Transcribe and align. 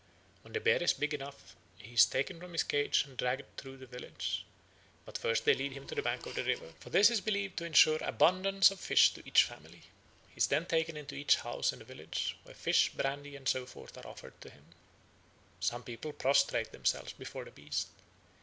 When 0.41 0.53
the 0.53 0.59
bear 0.59 0.81
is 0.81 0.93
big 0.93 1.13
enough 1.13 1.55
he 1.77 1.93
is 1.93 2.07
taken 2.07 2.39
from 2.39 2.53
his 2.53 2.63
cage 2.63 3.03
and 3.05 3.15
dragged 3.15 3.55
through 3.55 3.77
the 3.77 3.85
village. 3.85 4.43
But 5.05 5.15
first 5.15 5.45
they 5.45 5.53
lead 5.53 5.73
him 5.73 5.85
to 5.85 5.93
the 5.93 6.01
bank 6.01 6.25
of 6.25 6.33
the 6.33 6.43
river, 6.43 6.73
for 6.79 6.89
this 6.89 7.11
is 7.11 7.21
believed 7.21 7.57
to 7.59 7.65
ensure 7.65 7.99
abundance 8.01 8.71
of 8.71 8.79
fish 8.79 9.11
to 9.13 9.21
each 9.27 9.43
family. 9.43 9.83
He 10.29 10.37
is 10.37 10.47
then 10.47 10.65
taken 10.65 10.97
into 10.97 11.13
every 11.13 11.35
house 11.43 11.71
in 11.71 11.77
the 11.77 11.85
village, 11.85 12.35
where 12.45 12.55
fish, 12.55 12.89
brandy, 12.93 13.35
and 13.35 13.47
so 13.47 13.67
forth 13.67 13.95
are 13.95 14.07
offered 14.07 14.33
to 14.41 14.49
him. 14.49 14.65
Some 15.59 15.83
people 15.83 16.13
prostrate 16.13 16.71
themselves 16.71 17.13
before 17.13 17.45
the 17.45 17.51
beast. 17.51 17.89